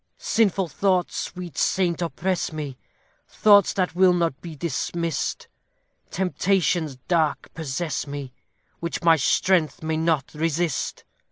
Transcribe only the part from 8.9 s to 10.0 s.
my strength may